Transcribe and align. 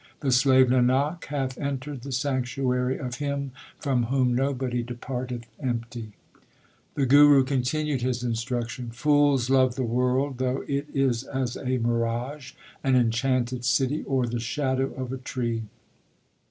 The 0.21 0.31
slave 0.31 0.65
Nanak 0.69 1.25
hath 1.25 1.59
entered 1.59 2.01
the 2.01 2.11
sanctuary 2.11 2.97
of 2.97 3.17
Him 3.19 3.51
from 3.79 4.05
whom 4.05 4.33
nobody 4.33 4.81
departeth 4.81 5.43
empty. 5.59 6.13
1 6.95 6.95
The 6.95 7.05
Guru 7.05 7.43
continued 7.43 8.01
his 8.01 8.23
instruction: 8.23 8.89
Fools 8.89 9.51
love 9.51 9.75
the 9.75 9.83
world 9.83 10.39
though 10.39 10.63
it 10.67 10.87
is 10.91 11.23
as 11.25 11.55
a 11.55 11.77
mirage, 11.77 12.53
an 12.83 12.95
enchanted 12.95 13.63
city, 13.63 14.01
or 14.07 14.25
the 14.25 14.39
shadow 14.39 14.91
of 14.95 15.13
a 15.13 15.17
tree. 15.19 15.65